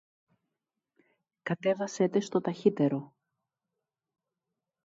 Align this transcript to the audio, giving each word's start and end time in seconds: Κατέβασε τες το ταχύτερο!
Κατέβασε 1.41 2.07
τες 2.07 2.29
το 2.29 2.41
ταχύτερο! 2.41 3.13